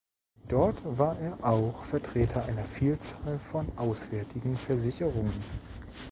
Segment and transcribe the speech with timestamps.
[0.49, 5.43] Dort war er auch Vertreter einer Vielzahl von auswärtigen Versicherungen.